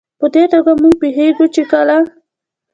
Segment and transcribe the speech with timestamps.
[0.19, 1.97] په دې توګه موږ پوهېږو چې کله